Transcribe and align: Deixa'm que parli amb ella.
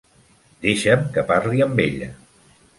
Deixa'm 0.63 1.05
que 1.17 1.27
parli 1.29 1.63
amb 1.69 1.85
ella. 1.87 2.11